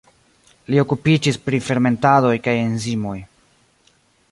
[0.73, 3.17] Li okupiĝis pri fermentadoj kaj enzimoj.